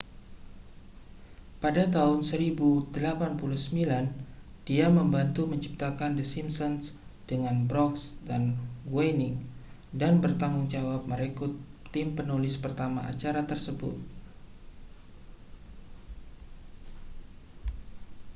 pada 1.63 1.83
tahun 1.95 2.19
1089 2.31 2.89
dia 4.67 4.85
membantu 4.99 5.43
menciptakan 5.53 6.11
the 6.19 6.25
simpsons 6.33 6.83
dengan 7.29 7.55
brooks 7.69 8.03
dan 8.27 8.41
groening 8.91 9.35
dan 10.01 10.13
bertanggung 10.23 10.67
jawab 10.75 11.01
merekrut 11.09 11.53
tim 11.93 12.07
penulis 12.17 12.55
pertama 12.63 12.99
acara 13.11 13.41
tersebut 13.51 13.93